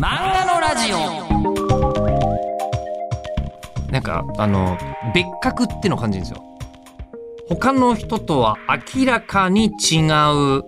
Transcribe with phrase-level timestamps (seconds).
[0.00, 0.96] 漫画のラジオ。
[3.92, 4.78] なんかあの
[5.14, 6.42] 別格ってのを感じるんですよ。
[7.50, 8.56] 他の人とは
[8.96, 10.06] 明らかに違
[10.58, 10.62] う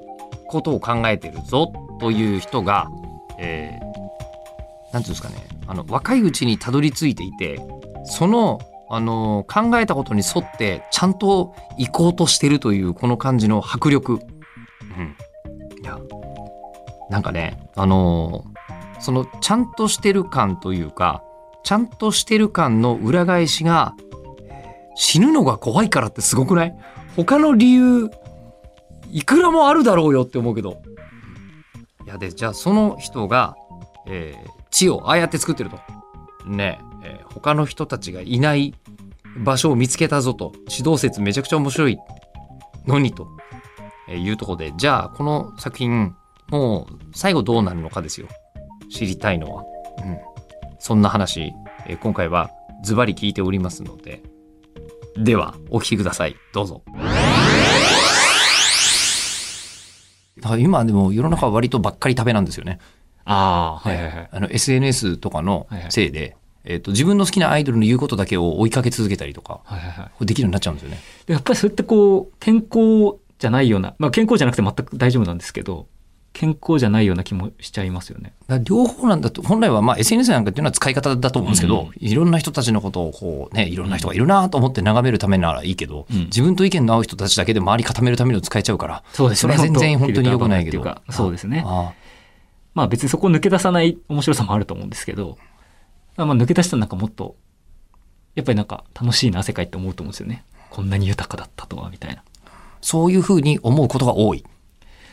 [0.49, 2.89] ことを考えてるぞという人が、
[3.39, 5.37] えー、なんていうんですかね。
[5.67, 7.59] あの若いうちにたどり着いていて
[8.05, 8.61] その
[8.91, 15.17] あの考えたことに沿ってちゃんと行こうとしてるというこの感じの迫力、うん、
[15.83, 15.99] いや
[17.09, 18.45] なんかねあの
[19.03, 21.23] そのちゃんとしてる感というか
[21.65, 23.95] ちゃんとしてる感の裏返しが
[24.95, 26.75] 死ぬのが怖いからってすごくない？
[27.17, 28.11] 他の理由
[29.11, 30.83] いくらもあるだろうよって思うけど。
[32.05, 33.57] いやでじゃあその人が、
[34.07, 35.79] えー、地をああやって作ってると。
[36.47, 38.75] ねえー、他の人たちがいない
[39.39, 40.53] 場所を見つけたぞと。
[40.71, 41.99] 指導説めちゃくちゃ面白い
[42.87, 43.29] のにと。
[44.09, 46.15] いうとこでじゃあこの作品
[46.51, 48.29] もう最後どうなるのかですよ。
[48.93, 49.65] 知りたいのは、
[49.99, 50.19] うん、
[50.79, 51.53] そんな話、
[51.87, 52.51] えー、今回は
[52.83, 54.23] ズバリ聞いておりますので
[55.17, 56.37] ではお聞きください。
[56.55, 56.83] どうぞ。
[60.59, 62.79] 今でも世の中は割とばっかり食べなんですよね。
[63.25, 64.29] ああ、はいはいはい。
[64.31, 66.29] あの SNS とかのせいで、はい。
[66.31, 71.01] はいえーと、自分の好きなアイドルの言うことだけを追いかけ続けたりとか、はいはいはい、できるようになっちゃうんですよね。
[71.27, 75.89] やっぱりそれってこう健康じゃないような、まあ、健康じゃなくて全く大丈夫なんですけど
[76.33, 78.33] 健康じゃないような気もしちゃいますよね。
[78.65, 91.63] 両方なんだと本来はまあ SNS なんかっていうのは使い方だと思うんですけど、うん、いろんな人たちのことをこうねいろんな人がいるなと思って眺めるためならいいけど、うん、自分と意見の合う人たちだけで周り固めるために使えちゃうからそうです、ね、それは全然本当に良くないけどそうですね。
[91.67, 92.03] ああ
[92.75, 95.39] まあ別にそこを抜け出さない面白さもあると思うんですけど、
[96.17, 97.37] まあ抜け出したらなんかもっと、
[98.35, 100.45] やっぱりなんか楽しいな世界って思うと思うんですよね。
[100.71, 102.23] こんなに豊かだったとは、みたいな。
[102.81, 104.45] そういうふうに思うことが多い。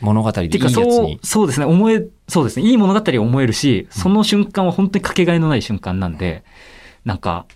[0.00, 1.20] 物語でいいやつに。
[1.22, 1.66] そうですね。
[1.66, 2.66] 思え、そうですね。
[2.66, 6.44] いい物語を思えるし、その瞬間は本当にかけがえのない瞬間なんで、
[7.04, 7.46] なんか、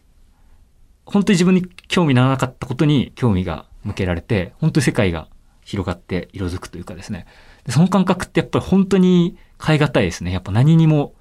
[1.07, 5.29] 本当に自分に興味ならなかったことに興味が向けられて、本当に世界が
[5.65, 7.27] 広がって色づくというかですね。
[7.69, 10.33] その感覚ってやっぱり本当に変え難いですね。
[10.33, 11.15] やっぱ何にも、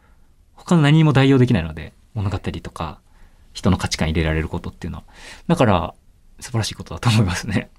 [0.55, 2.99] 他の何にも代用できないので、物語とか、
[3.53, 5.03] 人の価値観入れられることっていうのは。
[5.47, 5.93] だから、
[6.39, 7.69] 素晴らしいことだと思いますね。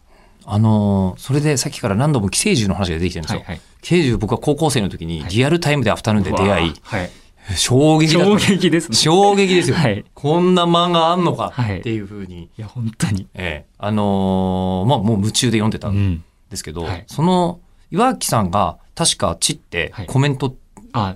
[0.46, 3.40] あのー、それでさっきから何度も寄生獣の話が出てきてるんですよ。
[3.40, 7.10] はいはい、寄生獣僕は高校生の時にリアルタイムでアフタヌーンで出会い、はい、
[7.56, 8.96] 衝撃衝撃ですね。
[8.96, 9.76] 衝撃ですよ。
[9.76, 12.36] はい、こんな漫画あんのかっていうふうに。
[12.36, 13.26] はい、いや、本当に。
[13.34, 20.56] ええあのー、まあもう夢中で読んでたんですけど、うんはい、その岩木さんが確かちってコメント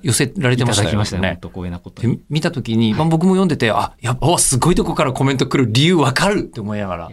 [0.03, 1.21] 寄せられてましたよね。
[1.21, 7.11] ね光栄なこと見た時に、まあ、僕も読んでて、あ、やっぱすごいとこからコメント来る理由わかるって思いながら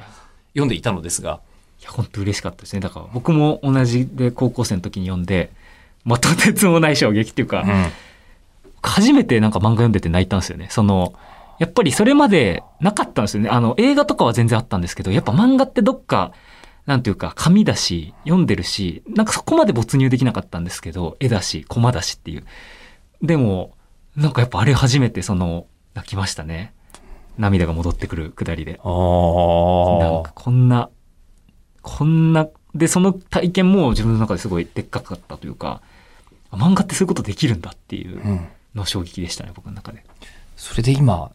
[0.53, 1.41] 読んでいたのですが。
[1.85, 2.79] いや、本当嬉しかったですね。
[2.79, 5.51] だから僕も同じで高校生の時に読んで、
[6.03, 7.91] まあ、とてつもない衝撃っていうか、うん、
[8.81, 10.67] 初めてなんか漫画読んでて泣いたんですよね。
[10.71, 11.13] その、
[11.59, 13.49] やっぱりそれまでなかったんですよね。
[13.49, 16.31] あの、映画とかは全然あったんですけど、やっぱ漫画ってどっか、
[16.85, 22.45] なんていうか、紙だし、読んでるし、なんかそこまで没入できなかったんですけど、絵だし、コマだしっていう。
[23.21, 23.73] でも、
[24.15, 26.73] なんかやっぱあれ初めてその、泣きましたね。
[27.37, 28.73] 涙が戻ってくるくだりで。
[28.73, 30.89] なんかこんな、
[31.85, 35.81] こんな、で、その体験も自分の中ですごいでっかかったというか、
[36.51, 38.19] 漫画ってそういうことできるんだっていう
[38.73, 40.03] の衝撃でしたね、うん、僕の中で。
[40.55, 41.31] それで今、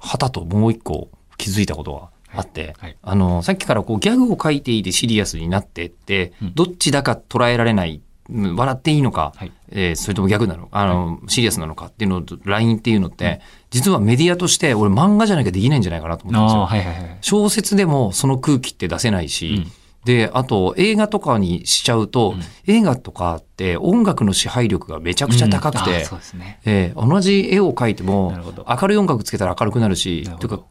[0.00, 2.74] はたともう一個気づいたことは、あって、はい。
[2.78, 16.66] はい、あのさっきからこうギャグを書いていてシリアスになってって、うん、どっちだか捉えられない笑っていいのか、はい、えー、それともギャグなのあの、はい、シリアスなのかっていうのと LINE っていうのって、実はメディアとして俺漫画じゃなきゃできないんじゃないかなと思ったんですよ。
[16.66, 19.72] はいはいはい、小説でもその空気って出せないし、うん
[20.04, 26.38] で、あと映画とかにしちゃうと、うん、映画とかって音楽の支配力がめちゃくちゃ高くて、うん。
[26.38, 26.60] ね。
[26.64, 30.64] えー、同じ絵を描いても明るい音楽つけたら明るくなるし、というか、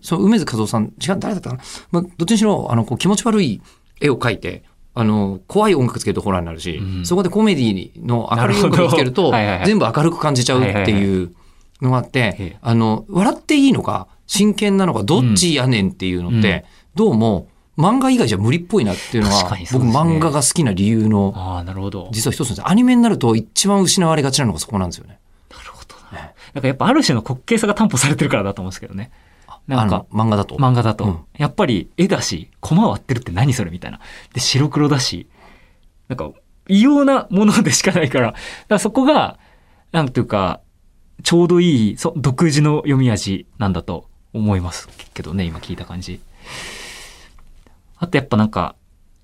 [0.00, 3.60] その梅津和夫さん、違う、誰だったかな、まあ、どっちにしろあのこう気持ち悪い
[4.00, 4.64] 絵を描いて、
[4.94, 9.32] あの、怖い音楽つけるとホラーになるし、うん、そこでコメディの明るい音楽つけると、
[9.64, 11.32] 全部明るく感じちゃうっていう
[11.82, 16.64] のがあって、あの、笑っていいのか、真剣なのか、どっちやねんっていうのって、
[16.94, 17.48] どうも、
[17.78, 22.68] 漫画以外じゃ無理っぽいなっていうのは、僕漫画が好きな理由の、あなるほど実は一つです。
[22.68, 25.20] アニメになると一番失われがちなのがそこなんですよね。
[25.50, 26.22] なるほどな。
[26.22, 29.12] ね、なんかやっぱある種の滑稽さが担保されてるからだと思うんですけどね。
[29.68, 30.56] なんか、漫画だと？
[30.56, 31.18] 漫画だと、うん。
[31.36, 34.00] やっぱり絵だし、コマ割ってるって何それみたいな。
[34.32, 35.28] で、白黒だし、
[36.08, 36.30] なんか、
[36.68, 38.38] 異様なものでしかないから、か
[38.68, 39.38] らそこが、
[39.92, 40.62] なんていうか、
[41.22, 46.20] ちょうどいい、そ独自の読み味なんだと思いますけどね、今聞いた感じ。
[47.98, 48.74] あとやっぱなんか、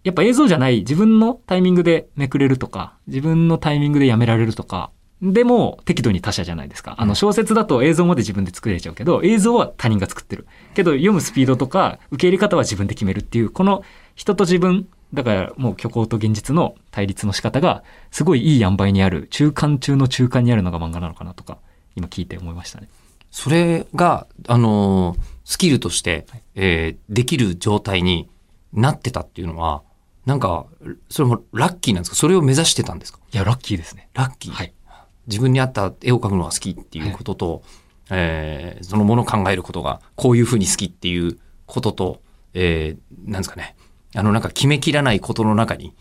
[0.03, 4.91] やっぱ映像じゃない自分のタイミングでめくれるとか、自分のタイミングでやめられるとか、
[5.23, 6.97] でも適度に他者じゃないですか。
[6.99, 10.47] あの小説だと映像まで自分で作れちゃうけど、映像は他人が作ってる。
[10.75, 13.82] けど読むスピードとか受け入れ方は自分で決めるっていう、この
[14.15, 21.59] 人と自分、だからもう虚構と現実の対立の仕方がすごいいい塩梅にある、中間中の中間にあるのが漫画なのかなとか、
[21.97, 22.88] 今聞いて思いましたね。
[23.31, 28.29] それが、あのースキルとして、えーできる状態に
[28.75, 29.82] なってたっていうのは、
[30.26, 30.67] なんか、
[31.11, 32.17] それもラッキーなんですか？
[32.17, 33.19] それを目指してたんですか？
[33.32, 34.09] いや、ラッキーですね。
[34.15, 34.53] ラッキー。
[34.53, 34.73] はい。
[35.26, 37.62] 自分に合った絵を描くのが好きっていうことと、
[38.11, 42.21] えーそのものを考えることがこういうふうに好きっていうことと、
[42.53, 43.76] えーなんですかね。
[44.17, 45.93] あのなんか決めきらないことの中に、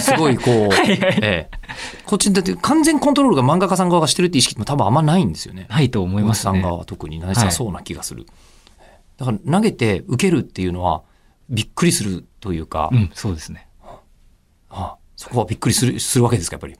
[0.00, 0.54] すごいこう、
[1.22, 1.58] えー
[2.06, 5.66] こっちだって完全コントロールが漫画家さん側がしてるって意識も多分あんまないんですよね。
[5.68, 6.62] ないと思いますねさん。
[6.62, 8.26] 側は特になさそうな気がする。
[9.18, 11.02] だから投げて受けるっていうのは
[11.50, 13.68] びっくりするというか、うん、そうですね。
[14.70, 16.76] あそこはびっくりするするわけですか、やっぱり？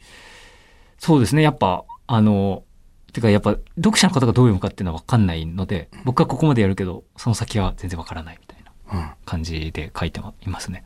[0.99, 1.43] そうですね。
[1.43, 2.65] やっぱ、あの、
[3.13, 10.85] てかやっぱ読者の方がどう読むかっていうのは分かんないので、僕はここまでやるけど、その先は全然分からないみたいなうん感じで書いていますね。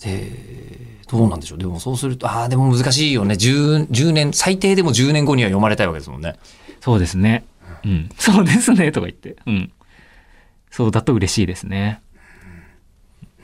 [0.00, 1.58] で、どうなんでしょう？
[1.58, 3.34] でもそうすると、ああ、でも難しいよね。
[3.34, 6.36] 10, 10年、最低でも10年後には読まれたいわけですもんね。
[6.80, 7.44] そうですね。
[7.84, 8.08] うん。
[8.18, 8.92] そうですね。
[8.92, 9.36] とか言って。
[9.46, 9.72] うん。
[10.70, 12.02] そうだと嬉しいですね。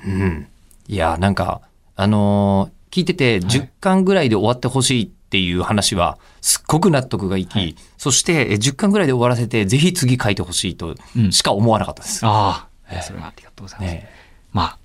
[0.04, 0.46] うん。
[0.88, 1.60] いや、なんか、
[1.96, 12.20] あのー聞いてて、10巻ぐらいで終わってほしいっていう話は、すっごく納得がいき、はいそして、え10巻ぐらいで終わらせて、ぜひ次書いてほしいとうんしか思わなかったです。
[12.24, 13.02] あええあ。
[13.02, 13.92] それはありがとうございます。
[13.94, 14.08] ね
[14.52, 14.78] まあ、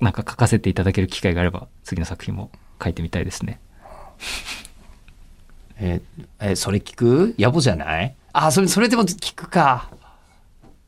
[0.00, 3.58] なんか書かせていただける機会があれば、次の作品も書いてみたいですね。
[5.78, 7.34] えーえーそれ聞く？
[7.38, 8.14] 野暮じゃない？
[8.32, 9.90] あ、それ、それでも聞くか。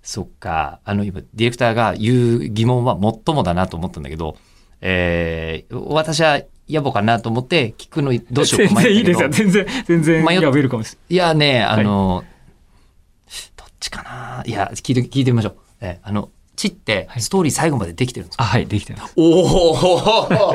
[0.05, 0.81] そっか。
[0.85, 4.37] あの、今、ディレクターが言う疑問は最もだなと思ったんだけど、
[4.81, 9.29] えー私は野暮かなと思って聞くのどうしようか迷ったけど。
[9.31, 9.65] 全然いいですよ。
[9.65, 10.99] 全然、全然、迷っいや、ウェルカムです。
[11.09, 12.23] いやね、あの、
[13.56, 15.56] どっちかないや、聞いて、聞いてみましょう。
[15.81, 19.15] えーあの、地ってはいストーリー最後までできてるんですか、あ、はい、できてます。
[19.17, 20.55] おお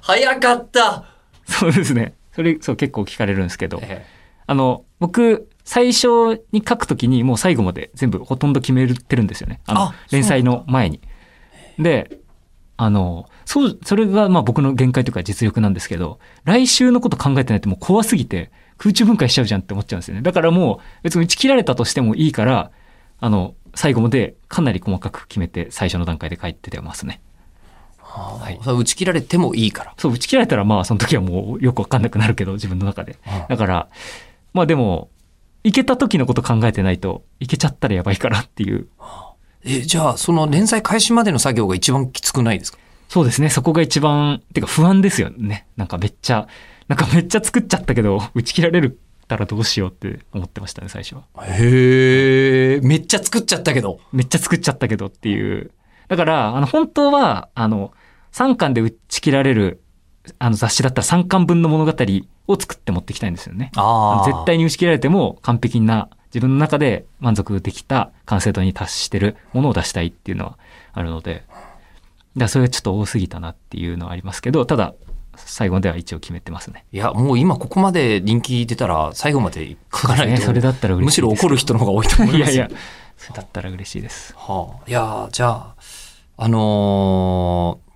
[0.00, 1.04] 早かった、
[1.46, 2.14] そうですね。
[2.34, 4.06] それ、そう、結構聞かれるんですけど、え
[4.46, 9.60] あの、僕、最初に書くときにもう最後まで全部ほとんど決めてるんですよね。
[9.66, 11.02] あのあ連載の前に。
[11.78, 12.20] で、
[12.78, 20.22] あの、そう、それがまあ僕の限界というか実力なんですけど、来週のこと考えてないともう怖すぎて空中分解しちゃうじゃんって思っちゃうんですよね。
[20.22, 22.70] だからもう別に打ち切られたとしてもいいから、
[23.20, 27.20] あの、最後までかなり細かく決めて最初の段階で書いててますね。
[27.98, 29.94] ははい打ち切られてもいいから。
[29.98, 33.18] そう、打ち切られたらまあその時はもうよくわかんなくなるけど、自分の中で。
[33.50, 33.88] だから、
[34.54, 35.10] まあでも、
[35.64, 38.86] いけた時のこと考えてないと、いけちゃったらやばいからっていう。
[39.64, 42.78] え、じゃあ、その連載開始までの作業が一番きつくないですか？
[43.08, 45.66] そうですね、そこが一番、てか不安ですよね。
[45.76, 46.46] なんかめっちゃ、
[46.88, 51.22] なんかめっちゃ作っちゃったけど、打ち切られるたらどうしようって思ってましたね、最初は。
[51.44, 54.00] へえ、めっちゃ作っちゃったけど。
[54.12, 55.70] めっちゃ作っちゃったけどっていう。
[56.08, 57.92] だから、あの、本当は、あの、
[58.32, 59.82] 3巻で打ち切られる、
[60.38, 61.92] あの雑誌だったら3巻分の物語
[62.48, 63.70] を作って持ってきたいんですよね。
[63.76, 70.58] あ絶対に打ち切られても完璧な自分の中で満足できた完成度に達してるものを出したいっていうのは
[70.92, 71.44] あるので、
[72.36, 74.94] だそれはちょっと多すぎたなっていうのはありますけど、ただ
[75.36, 76.84] 最後では一応決めてますね。
[76.92, 80.32] いや、もう今ここまで人気出たら最後まで書かないと。
[80.32, 82.54] ねそれだったら嬉しいむしろ怒る人の方が多いと思いますよ。
[82.54, 82.76] いやいや、
[83.16, 84.34] それだったら嬉しいです。
[84.36, 85.74] はあ、いやーじゃあ、
[86.36, 87.87] あのー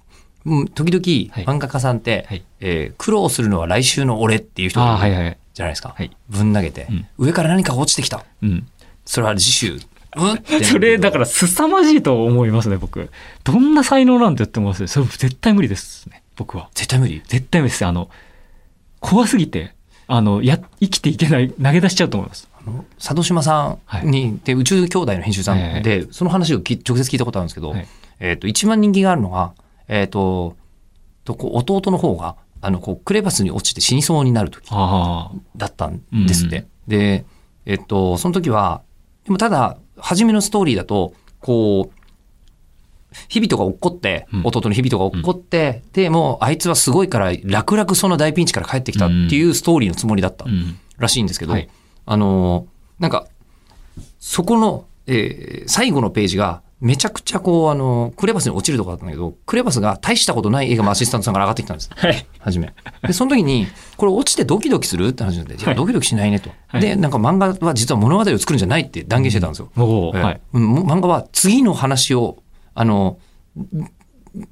[0.44, 5.38] うん時はい々漫画家さんって、はいえー苦労するのは来週の俺っていう人がるはいいはい。
[5.54, 5.94] じゃないですか。
[5.96, 6.10] はい。
[6.28, 8.24] ぶん投げて、うん上から何か落ちてきた。
[8.42, 8.66] うん。
[9.04, 9.78] それは次週。
[10.16, 13.10] うんそれ、だから凄まじいと思いますね、僕。
[13.44, 16.68] どんな才能なんて言ってもそれ絶対無理ですね、僕は。
[16.74, 17.22] 絶対無理？
[17.26, 17.86] 絶対無理です。
[17.86, 18.10] あの、
[19.00, 19.74] 怖すぎて、
[20.06, 22.48] あの、や、生きていけない、投げ出しちゃうと思います。
[22.54, 27.86] あの佐渡島さんに、で宇宙兄弟の編集さはいはいんで、その話をき直接聞いたことあるんですけど、はい
[28.20, 29.52] えっ、と、一番人気があるのが、
[29.88, 30.56] えっ、と、
[31.24, 34.70] とこう弟の方が、あの、こう、クレバスに落ちて死にそうになる時。
[34.70, 36.66] だったんですって。
[36.86, 37.24] で、
[37.66, 38.82] えっ、と、その時は、
[39.24, 42.02] でもただ、初めのストーリーだと、こう、
[43.28, 50.78] 日々とか落っこって、うん弟の日々とか落っこって、で、もうあいつはすごいから、楽々その大ピンチから帰ってきたっていうストーリーのつもりだったうん。
[50.98, 51.68] らしいんですけど、はい
[52.06, 53.26] あのーなんか、
[54.20, 61.90] そこの、えー最後のページが、めちゃくちゃこう、あのークレバスに落ちるとこだったんだけど、クレバスが大したことない映画のアシスタントさんから上がってきたんです。
[61.94, 62.26] はい。
[62.40, 62.74] 初め。
[63.06, 66.50] で、その時に、これ落ちてドキドキするって話になって、いや、はいドキドキしないねと。
[66.66, 69.70] はいで、なんか漫画は実は物語を作るんじゃないって断言してたんですよ。
[69.76, 70.40] おはい。
[70.52, 72.42] 漫画は次の話を、
[72.74, 73.18] あの、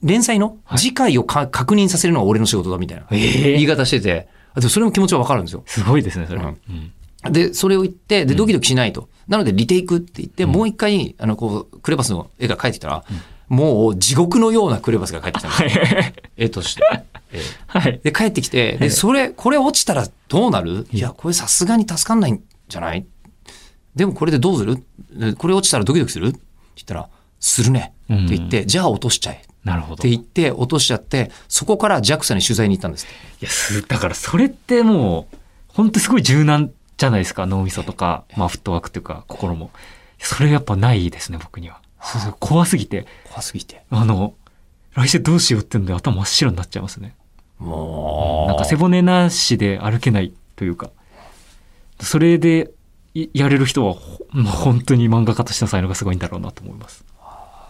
[0.02, 5.62] 連載の次回をか確認させるのが俺の仕事だみたいなええ言い方してて、あでもそれも気持ちはわかるんですよ。
[5.66, 6.40] すごいですね、それ。
[6.40, 6.92] ううんん。
[7.28, 9.08] で、それを言って、で、ドキドキしないと。
[9.28, 13.04] なので、リテイクって言って、もう一回、あの、こう、クレバスの絵が描いてきたら、
[13.48, 15.84] もう地獄のようなクレバスが描いてきたんですよ。
[16.36, 16.82] 絵として。
[17.32, 18.00] ええはい。
[18.02, 20.86] で、帰ってきて、で、それ、これ落ちたらどうなる？
[20.92, 23.04] いや、これさすがに助かんないんじゃない？
[23.94, 24.82] でもこれでどうする？
[25.12, 26.28] でこれ落ちたらドキドキする？
[26.28, 26.38] って
[26.76, 27.08] 言ったら、
[27.38, 27.92] するね。
[28.04, 29.42] って言って、じゃあ落としちゃえ。
[29.44, 30.02] っなるほど。
[30.02, 33.46] てい言って、落としちゃって、そこから JAXA に取材に行ったんですって。
[33.46, 35.36] や、す、だからそれってもう、
[35.68, 36.70] 本当すごい柔軟
[37.00, 39.71] じゃないですか、脳みそとか、まあ、フットワークっていうか、心も。
[40.19, 41.80] それやっぱないですね、僕には。
[42.02, 43.83] そうそう怖すぎて、怖すぎて。
[43.90, 44.35] あの、
[44.95, 47.14] 来週どうしようってんで頭真っ白になっちゃいますね。
[47.59, 50.90] もう、なんか背骨なしで歩けないというか、
[52.02, 52.71] それで
[53.14, 57.04] いやれる人はほ、まあ本当に漫画家としての才能がすごいんだろうなと思います。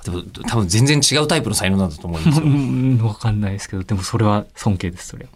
[0.04, 2.50] でも多分全然違うタイプの才能なんだと思うんですうよ。
[2.50, 5.30] ん、わかんないですけど、でもそれは尊敬です、それは。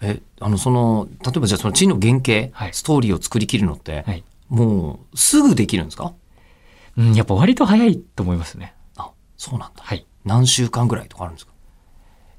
[0.00, 4.24] え、あの、その、例えばじゃあその地の原型、はいストーリーを作り切るのって、はい。
[4.48, 6.12] もうすぐできるんですか？
[6.96, 8.74] うん、やっぱ割と早いと思いますね。
[8.96, 9.82] あ、そうなんだ。
[9.82, 10.06] はい。
[10.24, 11.52] 何週間ぐらいとかあるんですか？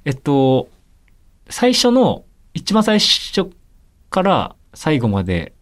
[0.06, 0.70] えっと、
[1.50, 2.24] 最初の、
[2.54, 3.50] 一番最初
[4.10, 5.54] から最後まで、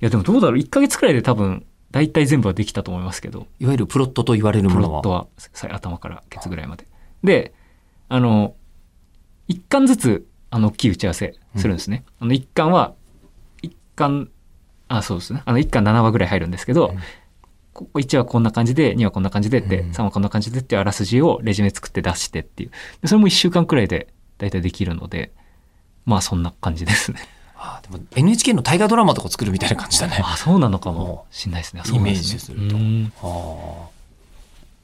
[0.00, 4.88] いやでもどうだろう ?1 ヶ月くらいで多分、大体全部はできたと思いますけど、いわゆるプロットと言われるものは。
[4.88, 6.86] プロットはさ頭からケツぐらいまで。
[7.24, 7.52] で、
[8.08, 8.54] あの、
[9.48, 12.04] 一巻ずつ、あの、大きい打ち合わせするんですね。
[12.20, 12.92] あの、一巻は、
[13.62, 14.28] 一巻、
[14.86, 15.42] あ、そうですね。
[15.46, 16.98] あの、一巻7話ぐらい入るんですけど、うん
[17.72, 22.70] ここ1はこんな感じで、2はこんな感じでって、うん3はこんな感じでっていうあらすじをレジュメ作って出してっていう。
[23.00, 25.32] でそれも1週間くらいで大体できるので、
[26.04, 27.20] まあそんな感じですね。
[27.56, 30.20] あでも NHK の大河ドラマとか作るみたいな感じだね。
[30.22, 31.80] あ、そうなのかもしんないですね。
[31.82, 33.92] すねイメージするとうんあー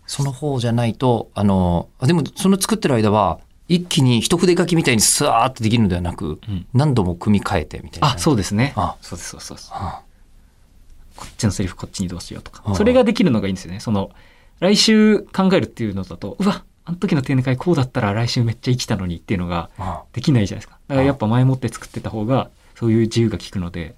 [0.09, 8.09] その方じゃないと、あの、あでもその作ってる間は、一気に一筆書きみたいにスワーってできるのではなく、うん何度も組み替えてみたいな。
[8.15, 8.73] あ、そうですね。
[8.77, 9.71] あそうです、そうですそうです。
[9.73, 10.03] あ
[11.17, 12.73] こっちのセリフこっちにどうしようとかあ。
[12.73, 13.81] あそれができるのがいいんですよね。
[13.81, 14.11] その、
[14.61, 20.79] 来週考えるっていうのだと、うわ、あの時の展開こうだったら来週めっちゃ生きたのにっていうのがあできないじゃないですか。
[20.89, 23.95] だからやっぱ前もって作ってた方が、そういう自由が利くので、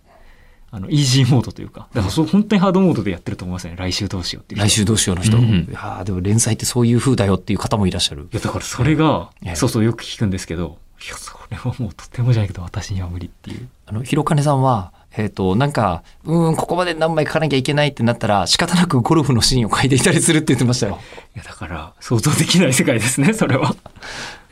[0.73, 3.75] あの、イージーモードというか、だからそう本当にハードモードでやってると思いますね。
[3.77, 4.69] 来週どうしようっていう人。
[4.69, 5.37] 来週どうしようの人。
[5.37, 8.37] うんいやーでも連載ってそういう風だよっていう方もいらっしゃるい。
[8.37, 13.69] や、だからそれが、ええそうそうよく聞くんですけど、いや、それはもうとてもじゃないけど私には無理っていう。
[13.87, 21.01] あの、広金さんは、えっ、と、なんか、うーん、ここまで何枚書かなきゃいけないってなったら、仕方なくゴルフのシーンを書いていたりするって言ってましたよ。
[21.35, 23.75] いや、だから想像できない世界ですね、 それは。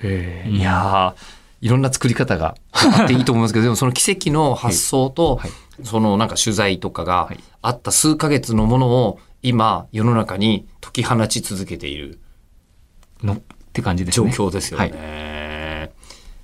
[0.02, 5.50] えいやーいろんな作り方があっていいと思いますけど、でもその奇跡の発想と、はい
[5.84, 12.18] そのなんか取材とかがはいあった数ヶ月のものを今世の中に解き放ち続けている
[13.22, 13.40] のっ
[13.72, 14.30] て感じです状ね。
[14.32, 15.90] 況ですよね。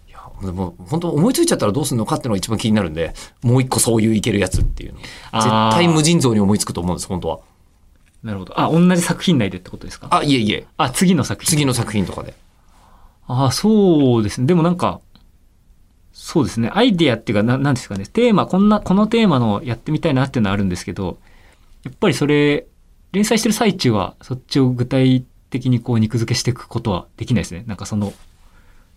[0.09, 7.41] い、やでも本当思いついちゃったらどうするのかっていうのが一番気になるんでもう一個そういういけるやつっていうの絶対無尽蔵に思いつくと思うんです本当は。
[8.23, 8.59] なるほど。
[8.59, 10.09] あ、同じ作品内でってことですか？
[10.11, 11.51] あいえいえあ、次の作品。
[11.51, 12.35] 次の作品とかで。
[13.27, 14.47] あ、そうですね。
[14.47, 15.01] でもなんか、
[16.15, 16.71] そうですね。
[16.73, 18.07] アイディアっていうか、ななんですかね。
[18.07, 21.19] テーマ、こんな、このテーマのやってみたいなっていうのはあるんですけど、
[21.83, 22.67] やっぱりそれ、
[23.11, 27.65] 連載してる最中は、そっちを具体的にこう肉付けしていくことはできないですね。
[27.67, 28.13] なんかその、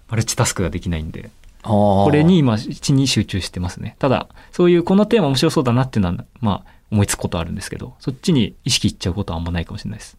[0.09, 1.31] マルチタスクができないんで。
[1.63, 3.95] ここれに今、一に集中してますね。
[3.97, 10.17] ただ、そういうこのテーマ面白そうだなっていうのは、まあ、思いつくことはあるんですけど、そっちに意識いっちゃうことはあんまないかもしれないです。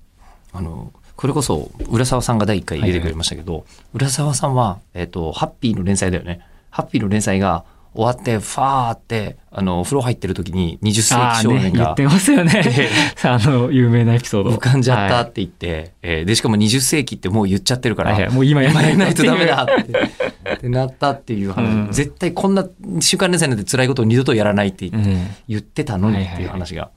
[0.52, 3.64] あの、これこそ、浦沢さんが第1回出てくれましたけど、
[3.94, 6.40] 浦沢さんは、えっ、と、ハッピーの連載だよね。
[6.70, 12.62] ハッピーの連載が終わって、ファーって、あの、風呂入ってる時に20世紀少年が言ってますよね。
[13.24, 14.50] あの、有名なエピソード。
[14.50, 19.92] 浮かんじゃったはいって言って、えーで、しかも20世紀ってもう言っちゃってるから、はいはいもう今やらないとダメだっって
[20.54, 21.88] ってなったっていう話、うん。
[21.90, 22.66] 絶対こんな
[23.00, 25.26] 週刊連載なんて辛いことを二度とやらないって言って,、うん。
[25.48, 26.90] 言ってたのにってはいはいはいいう話が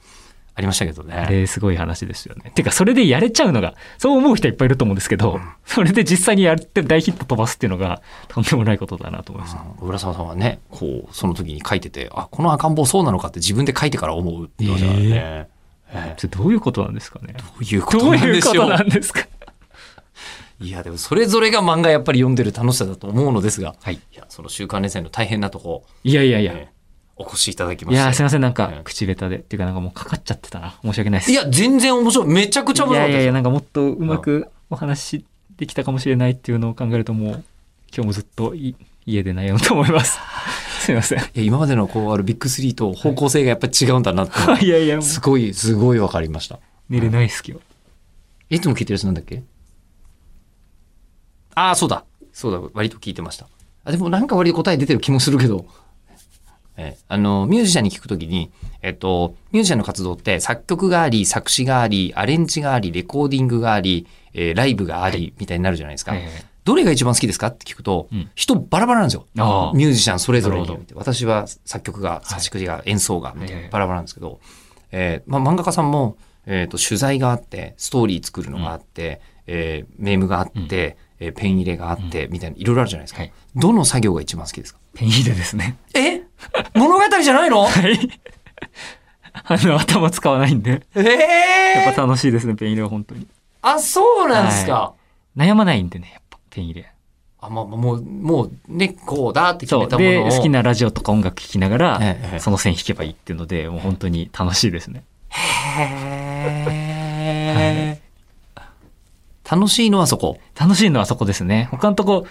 [0.54, 1.14] ありましたけどね。
[1.14, 2.52] あれすごい話ですよね。
[2.54, 9.58] てか、それでやれちゃうのが、そう思う人いっぱいいると思うんですけど、それで実際にやって大ヒット飛ばすっていうのが、とんでもないことだなと思います。
[9.82, 15.10] うん浦沢さんはね、こう、その時に書いてて、あ、この赤ん坊そうなのかって自分で書いてから思うって言ってましたからね。
[15.14, 15.62] ええ
[16.18, 17.36] それどういうことなんですかね。
[17.38, 18.12] どういうこと
[18.68, 19.28] なんですか。
[20.62, 23.96] いや、でもそれぞれが漫画やっぱり読んでる楽しさだと思うのですが、はい。
[23.96, 26.54] いや、その週刊連載の大変なとこ、いやいやいや。
[26.54, 26.81] ええ
[27.22, 28.02] お越しいただきまして。
[28.02, 29.36] いや、すいません、なんかええ、口下手で。
[29.38, 30.76] っていうか、なんかもうかかっちゃってたな。
[30.84, 31.32] 申し訳ないです。
[31.32, 32.28] いや、全然面白い。
[32.28, 35.26] めちゃくちゃ面白いやいやいや、なんかもっとうまくお話
[35.58, 37.44] できたかもしれないっていうのを考えると、もう、
[37.94, 38.76] 今日もずっとい
[39.06, 40.20] 家で悩むと思います。
[40.82, 41.20] すいません。
[41.20, 46.60] いや今までのこうあるビッグスリーと方向性がやっぱり違うんだなって、いやいや、すごい、すごいわかりました。
[46.90, 47.60] 寝れないっす今
[48.50, 48.56] 日。
[48.56, 49.44] いつも聞いてるやつなんだっけ？
[51.54, 52.04] ああ、そうだ。
[52.34, 52.70] そうだ。
[52.74, 53.48] 割と聞いてました。
[53.84, 55.66] あでもなんか割と答え出てる気もするけど、
[56.82, 66.16] えーあの、ミュージシャンに聞くときに、えっと、ミュージシャンの活動って作曲があり、作詞があり、アレンジがあり、レコーディングがあり、えーライブがあり、みたいになるじゃないですか。
[66.16, 67.48] ええどれが一番好きですか？
[67.48, 68.30] って聞くと、うん。
[68.36, 69.26] 人バラバラなんですよ。
[69.76, 70.68] ミュージシャンそれぞれに。
[70.94, 74.40] 私は作曲が、作詞が、演奏が、みたいええなバラバラなんですけど、
[74.92, 83.22] えーまあ、漫画家さんも、えー、と取材があって、ストーリー作るのがあって、えーメームがあって、えーペン入れがあって、みたいないろいろあるじゃないですか。
[83.22, 83.34] はい。
[83.56, 84.80] どの作業が一番好きですか？
[84.94, 85.78] ペン入れですね。
[85.94, 86.22] え？
[86.76, 87.64] 物語じゃないの？
[87.66, 88.00] はい。
[89.34, 90.82] あの、頭使わないんで。
[90.96, 93.28] ええやっぱ楽しいですね、ペン入れは本当に。
[93.62, 94.74] あ、そうなんですか。
[94.74, 94.94] は
[95.38, 96.92] 悩まないんでね、やっぱ、ペン入れ。
[97.40, 99.76] あ、まあ、もう、もう、ね、こうだって決。
[99.78, 100.26] めたものを。
[100.30, 105.04] で、好きなラジオとか音楽聴きながら、ええその線引けばいいっていうので、もう本当に楽しいですね。
[105.30, 108.02] へー
[109.50, 110.40] 楽しいのはそこ。
[110.58, 111.68] 楽しいのはそこですね。
[111.72, 112.26] 他のとこ、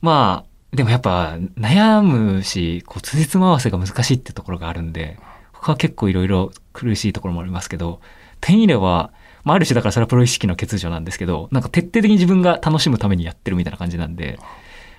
[0.00, 5.18] まあ、でもやっぱ悩むし、こう、つじつま合わせが難しいってところがあるんで、
[5.52, 8.00] 他は結構いろいろ苦しいところもありますけど、
[8.40, 9.12] ペン入れは、
[9.44, 14.38] まあ、ある種だからそれはプロ意識の欠如なんですけど、なんか徹底的に自分が楽しむためにやってるみたいな感じなんで、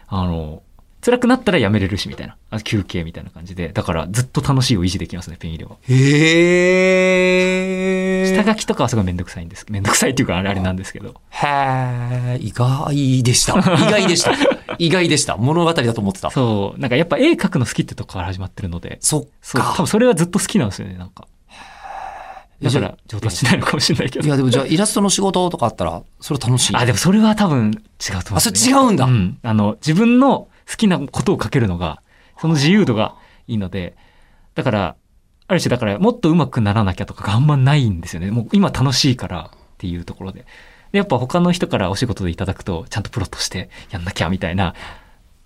[0.07, 0.61] あの、
[1.03, 5.77] 辛くなったらやめれるしみたいな、あ休憩みたいな感じで、だからずっと楽しいを維持できますね、ペン入れは。
[5.81, 5.93] へ
[8.21, 8.33] え。
[8.33, 9.65] 下書きとかはすごいめんどくさいんです。
[9.69, 11.15] めんどくさいっていうかあれあれなんですけど。
[11.29, 13.59] へえ、意外でした。
[13.59, 14.31] 意外でした。
[14.79, 15.37] 意外でした。
[15.37, 16.31] 物語だと思ってた。
[16.31, 19.87] そう、なんかやっぱ絵描くの好きってとこから始まってるので、そっそう、多か分。
[19.87, 21.27] それはずっと好きなんですよね、なんか。
[22.61, 24.25] だから上達しないのかもしれないけど。
[24.25, 26.75] いや、でもじゃあイラストの仕事とかあったら、それ楽しい。
[26.75, 29.05] あ、でもそれは多分違うと思いあ、ます、それ違うんだ。
[29.05, 29.37] うん。
[29.43, 32.01] あの、自分の好きなことを書けるのが、
[32.39, 33.15] その自由度が
[33.47, 33.95] いいので、
[34.55, 34.95] だから、
[35.47, 38.31] ある種だからもっと上手くならなきゃとかがあんまないんですよね。
[38.31, 40.45] もう今楽しいからっていうところで。
[40.93, 44.75] で、やっぱ他の人からお仕事でいただくと、ちゃんとプロとしてやんなきゃみたいな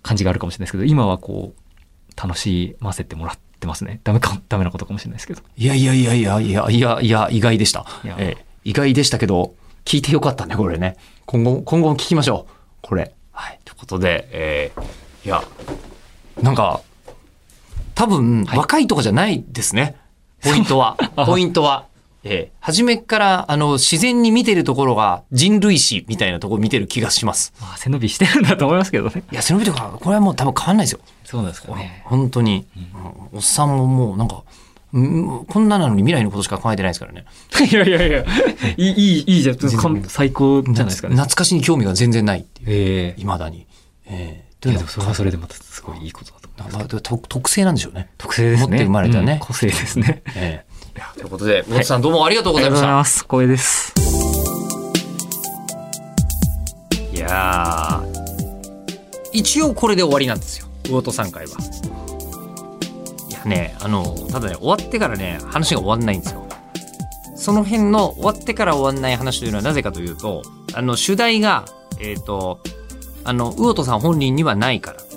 [0.02, 4.00] 感じがあるかもしれないですけど、今はこう、楽しませてもらってますね。
[4.04, 5.42] ダメか、ダメなことかもしれないですけど。
[5.56, 7.86] いやいやいやいやいやいやいや、意外でした。
[8.04, 9.54] ええ意外でしたけど、
[9.86, 10.96] 聞いてよかったね、これね。
[11.24, 12.52] 今後、今後も聞きましょう。
[12.82, 13.14] これ。
[13.32, 13.58] はい。
[13.64, 14.82] ということで、えー
[15.24, 15.42] いや、
[16.42, 16.80] なんか、
[17.94, 19.96] 多分、はい若いとかじゃないですね。
[20.42, 20.96] ポイントは。
[21.16, 21.86] あ ポイントは。
[22.24, 27.52] ええ初めっから、あの、自然に見てるところが人類史みたいなところ見てる気がします。
[27.60, 29.22] まあ、背伸びしてるんだと思いますけどね。
[29.30, 31.00] いや、背伸びとか、これはもう多分変わんないですよ。
[31.24, 32.02] そうなんですかね。
[32.06, 34.42] 本当に、うんおっさんももうなんか、
[34.92, 37.24] うんこんななのに未来のことしか考えてないですからね。
[37.70, 38.24] いやいやいや、
[38.76, 40.04] いい、いい、いいじゃん。
[40.08, 41.14] 最高じゃないですかね。
[41.14, 43.66] 懐かしに興味が全然ないっていう、ええ未だに。
[44.06, 46.76] ええいやでもそれはそれでまたすごいいいことだと思います。
[46.78, 48.08] まあと特性なんでしょうね。
[48.18, 48.66] 特性ですね。
[48.66, 50.22] 持って生まれたねうん個性ですね。
[50.34, 50.62] ええいや
[51.14, 53.04] ということで、魚田さんどうもありがとうございました。
[53.04, 53.24] す。
[53.24, 53.94] 光栄です。
[57.12, 58.18] いやー
[59.32, 60.66] 一応これで終わりなんですよ。
[60.84, 61.52] 魚田さん会は。
[63.28, 66.48] いやね、あの、ただね、終わってからね、話が終わんないんですよ。
[67.34, 70.42] その辺の終わってから終わんない話というのはなぜかというと、
[70.74, 71.64] あの、主題が、
[72.00, 72.60] えっ、と、
[73.24, 75.07] あの、魚田さん本人にはないから。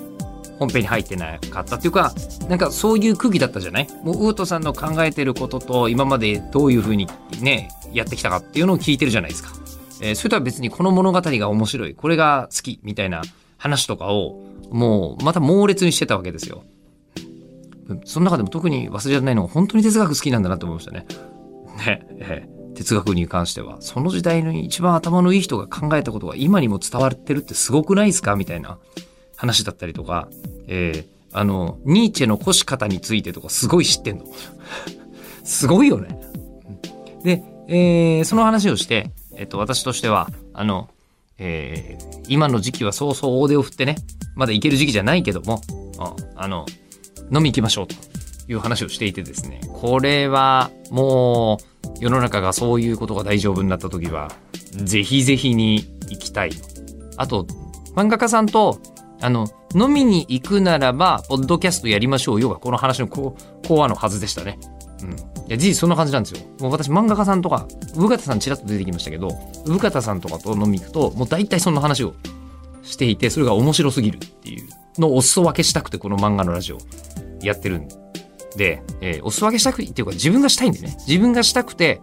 [0.62, 2.12] 本編に入ってなかったっていうか、
[2.48, 3.88] なんかそういう空気だったじゃない？
[4.02, 7.06] もう、魚田さんの考えてることと、今までどういうふうに
[7.40, 9.50] ね、やってきたかっていうのを聞いてるじゃないですか。
[10.00, 13.22] えーそれとは別にこの物語が面白い、これが好き、みたいな
[13.56, 16.64] 話とかを、もう、また猛烈にしてたわけですよ。
[18.04, 21.06] その中でも特に忘れられないのは、本当に哲学好きなんだなって思いましたね。
[21.84, 23.76] ね、えー哲学に関しては。
[23.82, 28.34] その時代の一番頭のいい人が考えたことが今にも伝わってるってすごくないですか？
[28.34, 28.78] みたいな
[29.42, 30.28] 話だったりとか、
[30.68, 34.24] えーあの、ニーチェの腰方についてとかすごい知ってんの。
[35.42, 36.20] すごいよね。
[37.24, 40.88] で、えーその話をして、えっと、私としては、あの、
[41.38, 43.96] えー今の時期はそうそう大手を振ってね、
[44.36, 45.60] まだ行ける時期じゃないけども、
[45.98, 46.66] ああの、
[47.34, 47.96] 飲み行きましょうと
[48.48, 54.30] いう話をしていてですね、これはもう世の中がそういうことが大丈夫になった時は、
[54.76, 56.52] ぜひぜひに行きたい。
[57.16, 57.46] あと、
[57.96, 58.78] 漫画家さんと、
[59.22, 64.58] あの、飲みに行くならば、ポッドキャストやりましょうよが、この話のこう、講話のはずでしたね。
[65.02, 65.12] うん。
[65.12, 65.14] い
[65.48, 66.40] や、事実そんな感じなんですよ。
[66.60, 69.30] もう私、漫画家さんとか、産方さんちらっと出てきましたけど、
[69.64, 72.14] 産方さんとかと飲み行くと、もう大体そんな話を
[72.82, 76.78] していて、それが面白すぎるっていうのをお裾分けしたくて、この漫画のラジオ
[77.40, 77.88] やってるん
[78.56, 80.96] で、えーお裾分けしたくてっていうか、自分がしたいんでね。
[81.06, 82.00] 自分がしたくて、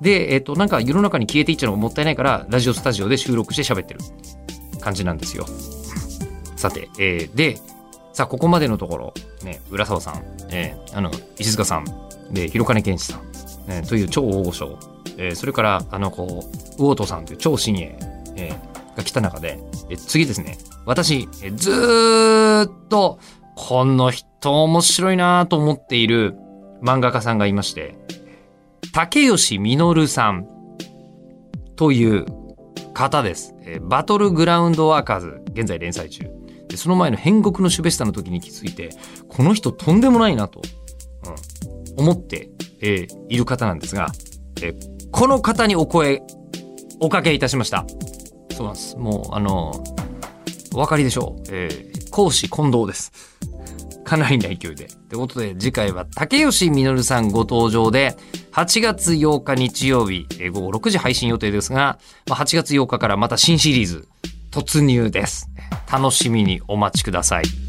[0.00, 4.00] で、えっ、と、なんか世の中に消えていっちゃうのがもったいないから、ラジオスタジオで収録して喋ってる
[4.80, 5.46] 感じなんですよ。
[6.56, 7.58] さて、えーで、
[8.12, 9.14] さあ、ここまでのところ、
[9.44, 11.84] ね、浦沢さん、えーあの、石塚さん、
[12.32, 13.22] で、広金健志さん、
[13.68, 14.78] えーという超大御所、
[15.18, 17.98] えーそれから、あの、こう、魚戸さんという超新鋭、
[18.36, 19.58] えーが来た中で、
[19.90, 23.18] えー次ですね、私、えーずーっと、
[23.54, 26.36] この人面白いなと思っている
[26.82, 27.96] 漫画家さんがいまして、
[28.92, 30.46] 竹吉実さん
[31.76, 32.24] という
[32.94, 33.54] 方です。
[33.62, 36.30] えーバトルグラウンドワーカーズ、現在連載中。
[36.76, 38.90] でその前の変国のシュベスタの時に気づいて、
[39.28, 40.60] この人とんでもないなと、
[41.96, 42.50] うん、思って、
[42.82, 44.08] えーいる方なんですが、
[44.62, 46.22] えーこの方にお声、
[47.00, 47.86] おかけいたしました。
[48.52, 48.96] そうなんです。
[48.98, 49.72] もう、あの、
[50.74, 51.42] お分かりでしょう。
[51.50, 53.12] えー講師近藤です。
[54.04, 54.86] かなりな勢いで。
[54.86, 58.16] ということで、次回は竹吉実さんご登場で、
[58.52, 64.08] 8月8日日曜日、午後6時配信予定ですが、8月8日からまた新シリーズ
[64.56, 65.50] 突入です。
[65.92, 67.65] 楽しみにお待ちください。